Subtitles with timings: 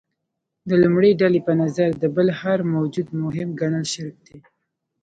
[0.69, 4.39] د لومړۍ ډلې په نظر د بل هر موجود مهم ګڼل شرک دی.